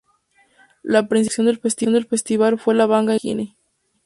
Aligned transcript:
La 0.81 1.07
principal 1.07 1.47
atracción 1.53 1.93
del 1.93 2.07
festival 2.07 2.57
fue 2.57 2.73
la 2.73 2.87
banda 2.87 3.13
inglesa, 3.13 3.21
Keane. 3.21 3.57